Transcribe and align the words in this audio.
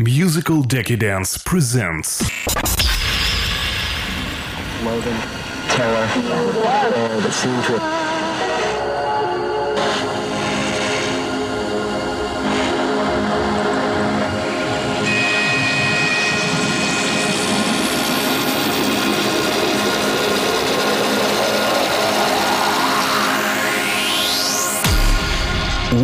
Musical 0.00 0.64
Decadence 0.64 1.38
presents 1.38 2.18
Taylor, 5.68 6.08
and 6.96 7.22
the 7.22 7.30
scene 7.30 7.62
trip. 7.62 7.80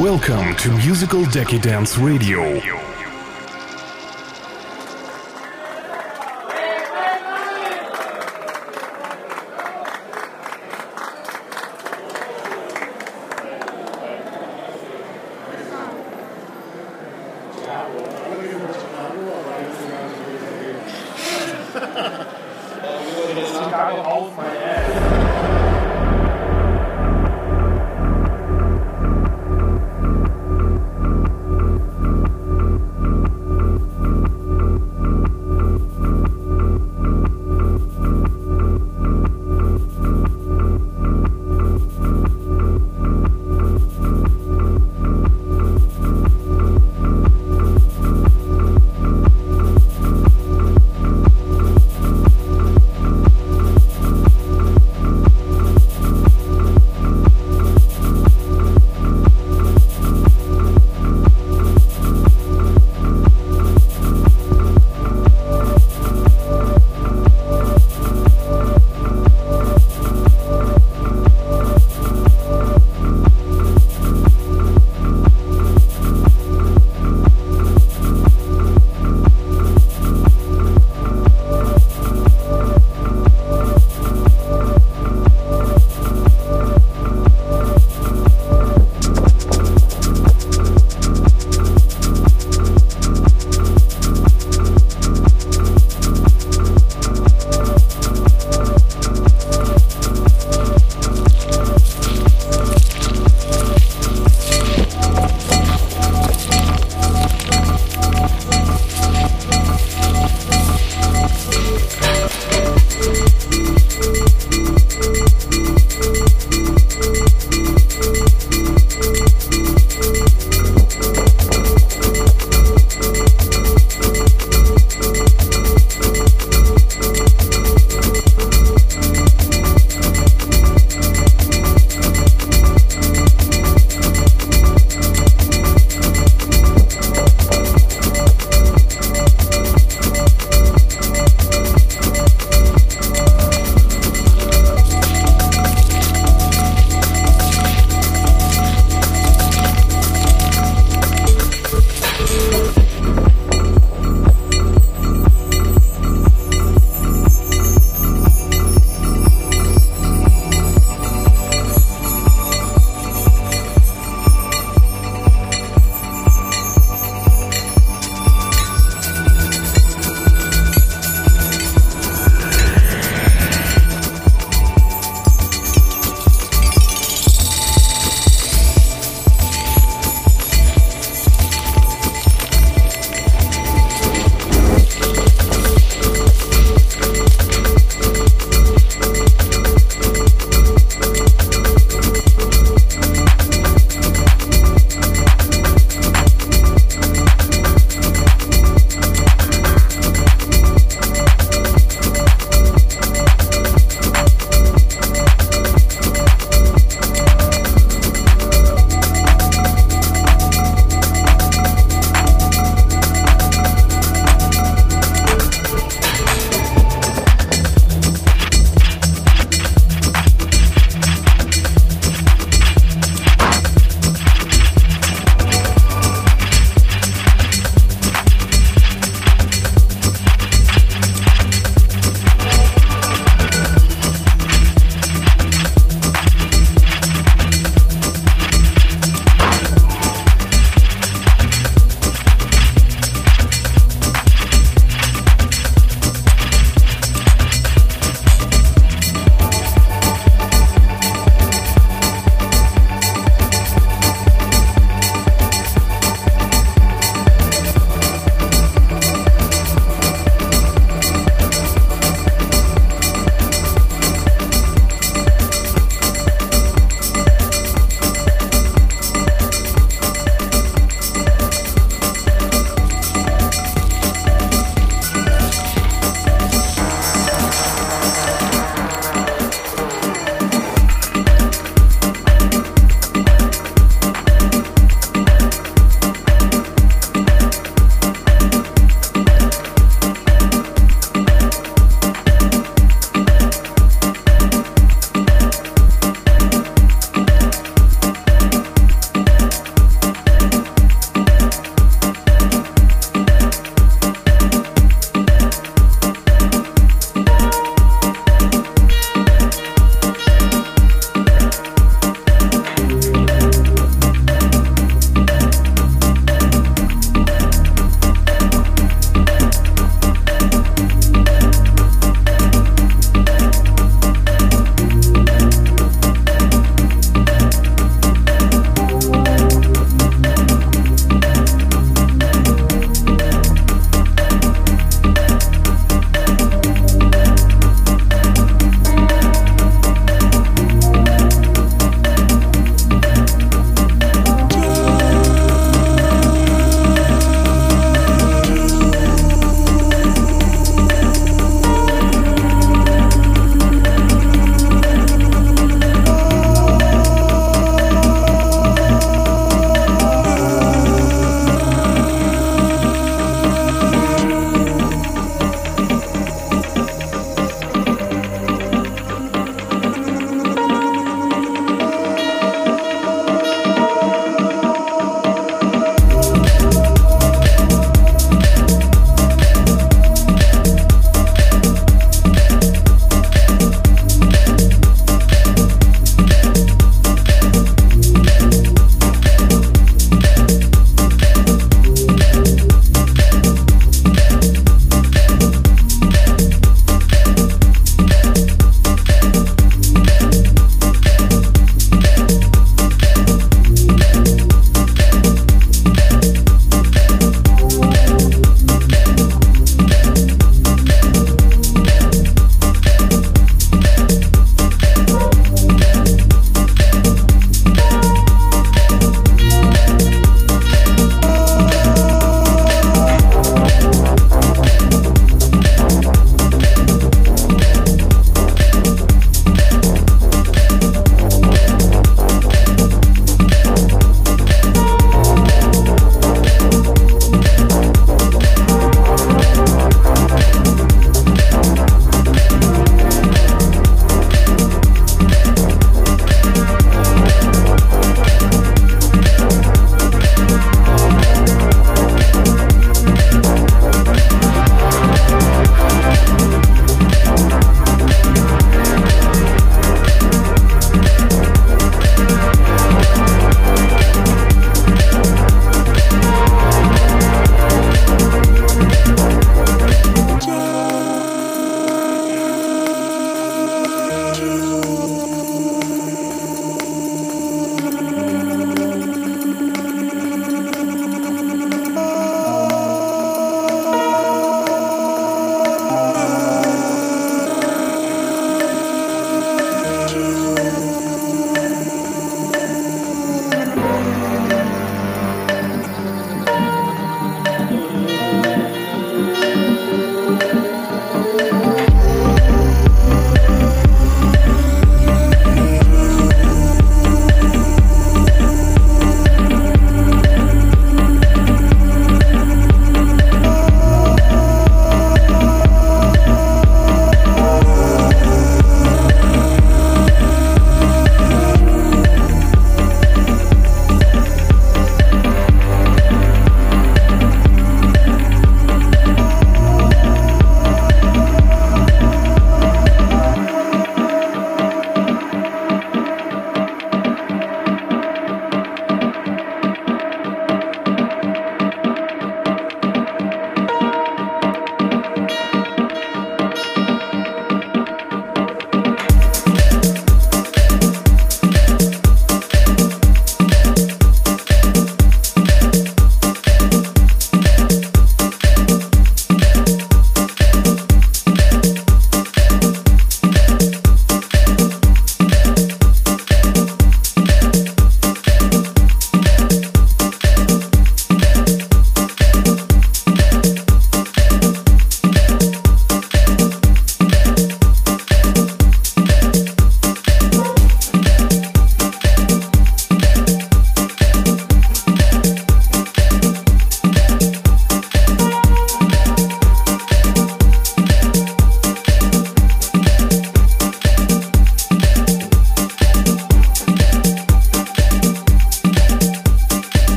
Welcome 0.00 0.54
to 0.58 0.70
Musical 0.76 1.24
Decadence 1.24 1.98
Radio. 1.98 2.89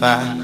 far 0.00 0.39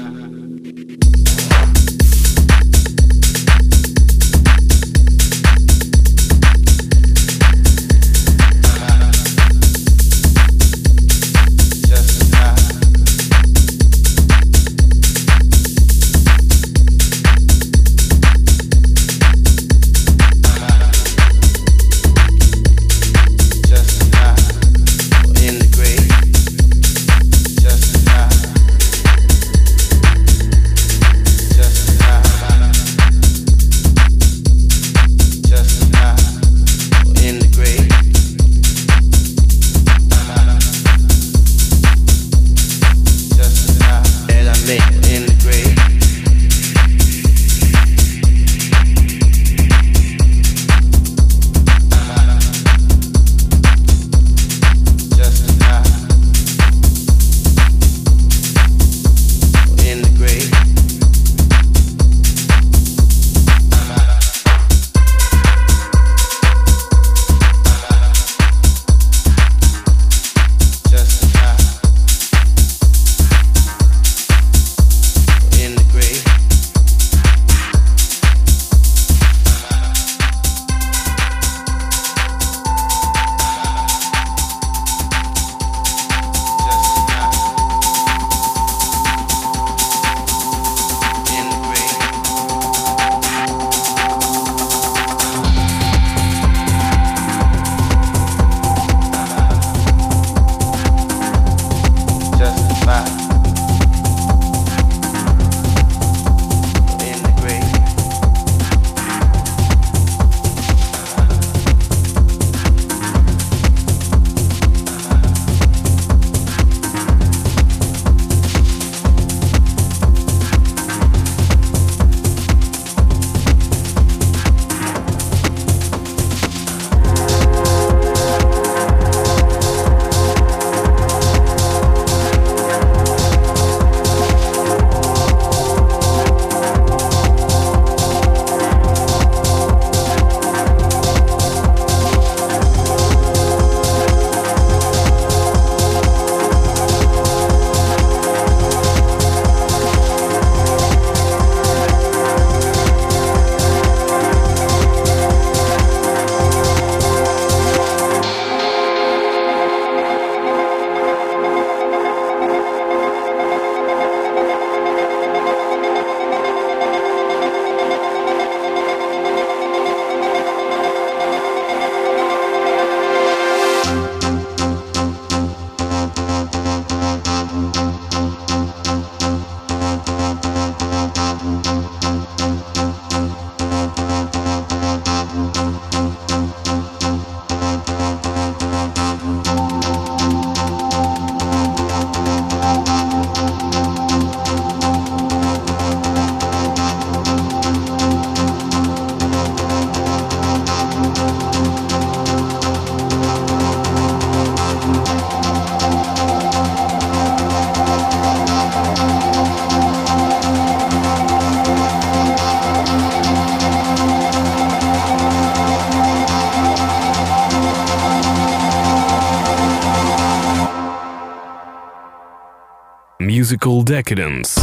musical 223.47 223.81
decadence. 223.81 224.57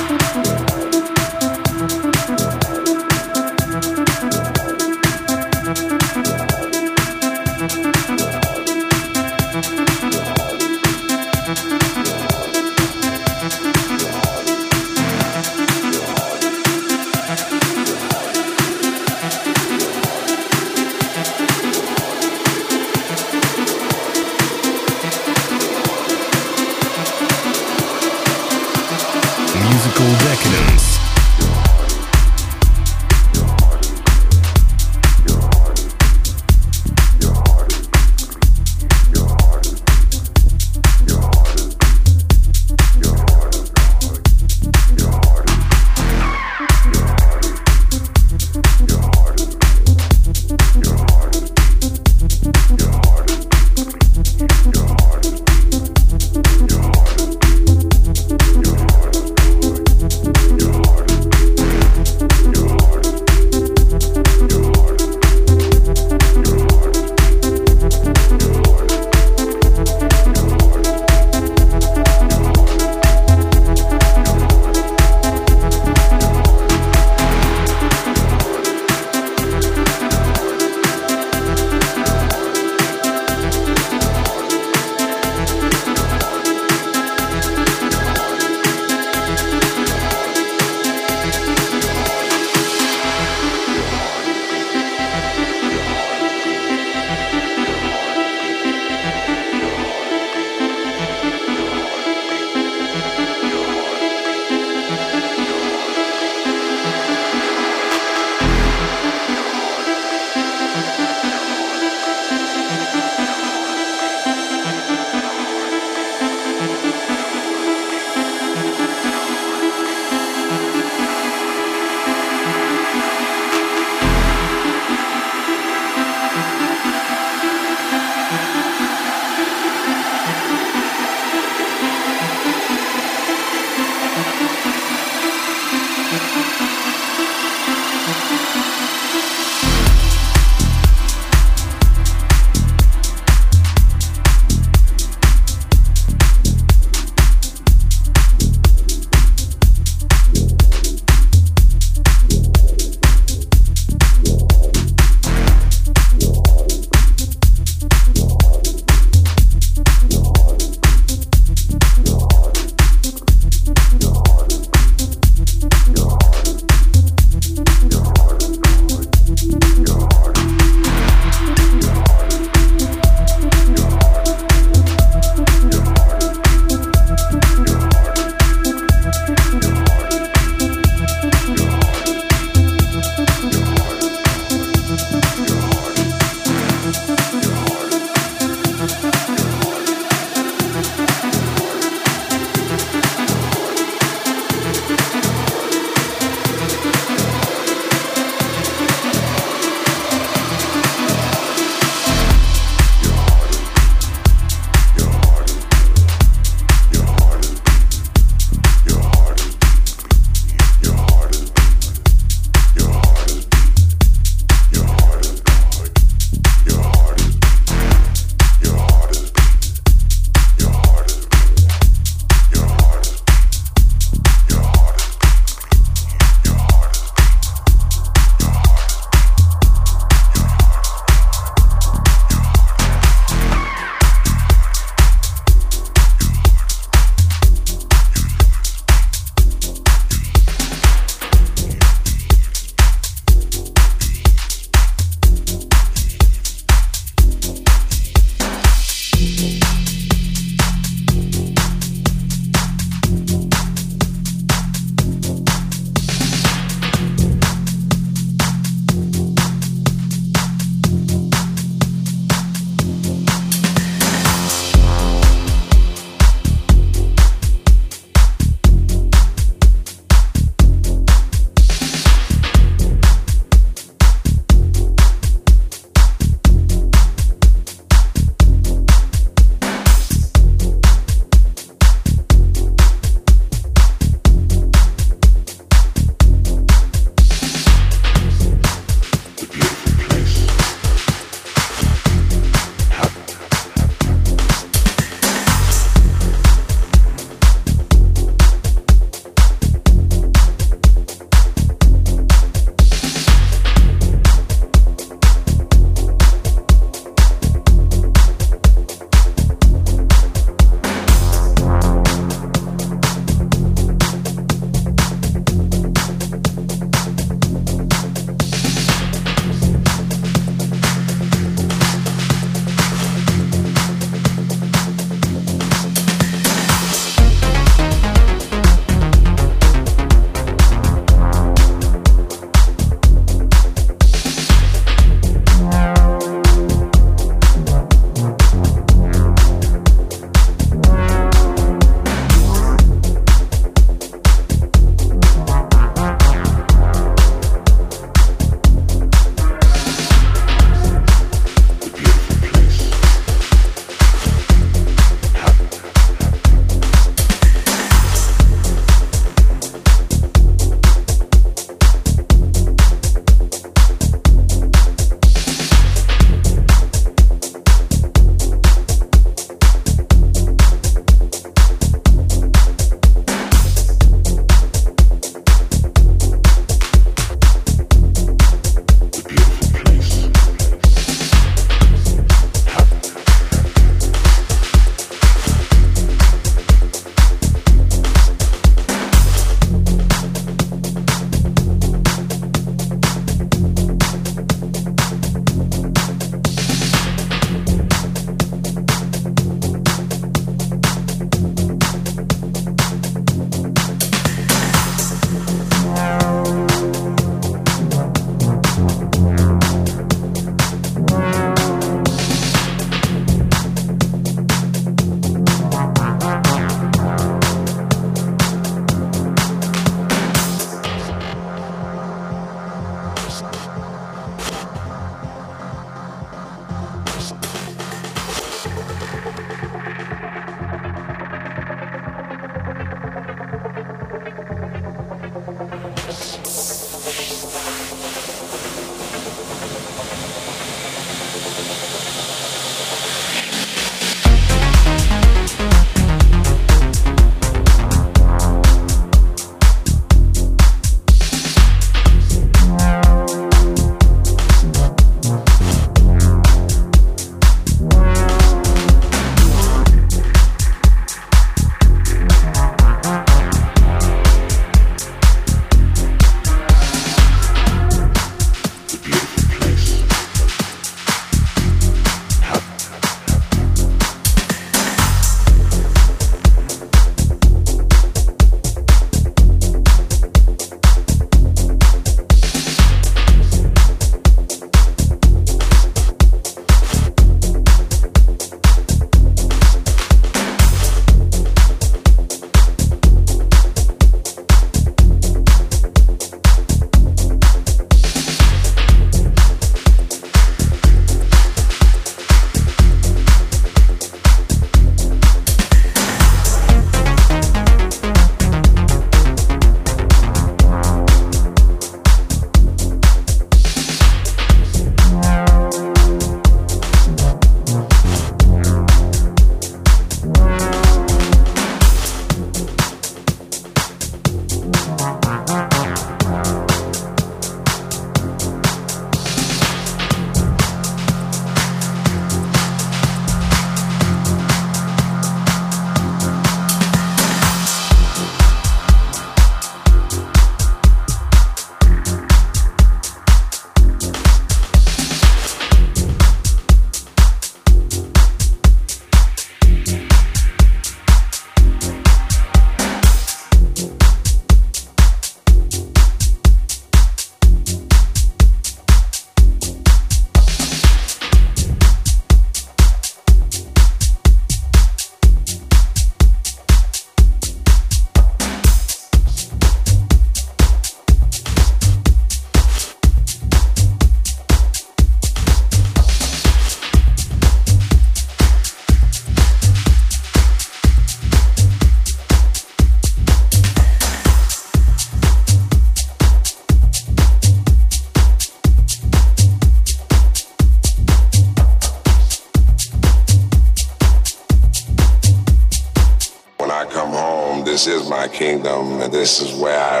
Kingdom, 598.42 599.00
and 599.00 599.12
this 599.12 599.40
is 599.40 599.54
where 599.54 599.78
I 599.78 600.00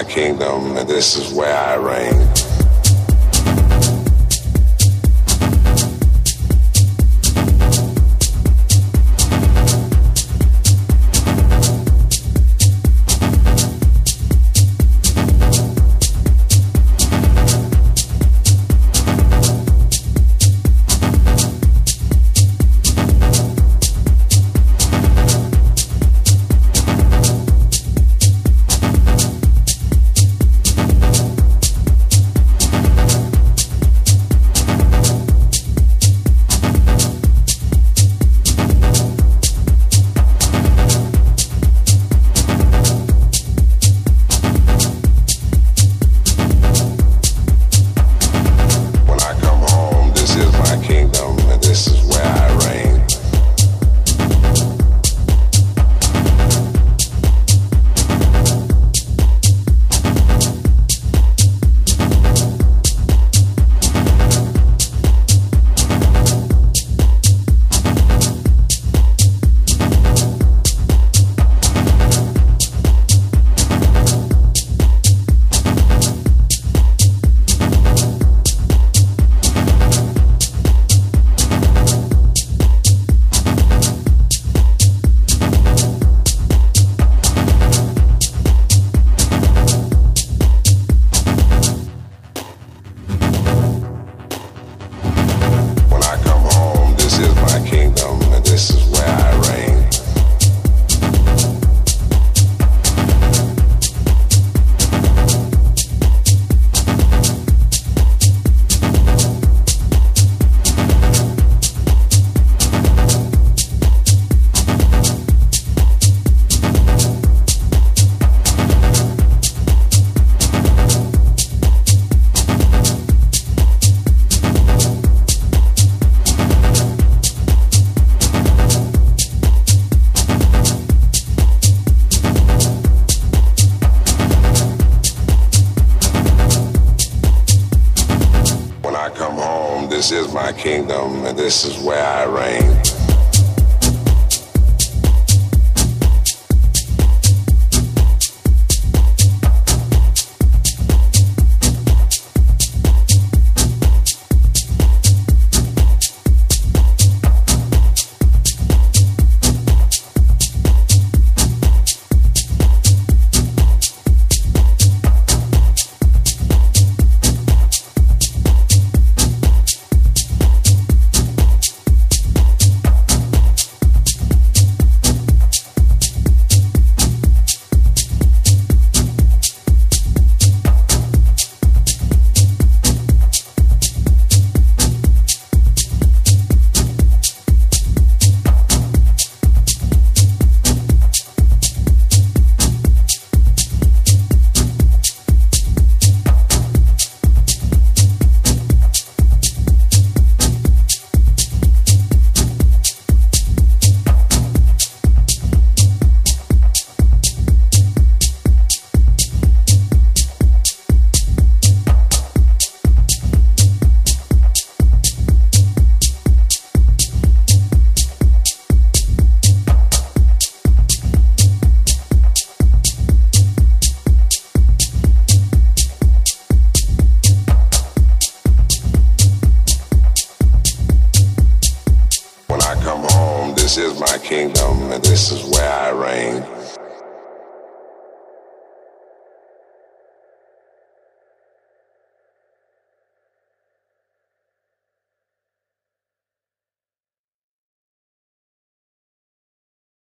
kingdom, 0.00 0.76
and 0.76 0.88
this 0.88 1.16
is 1.16 1.32
where 1.32 1.56
I 1.56 1.74
reign. 1.76 2.41